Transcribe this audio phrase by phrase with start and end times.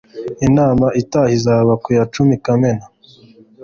[0.47, 2.85] Inama itaha izaba ku ya cumi Kamena.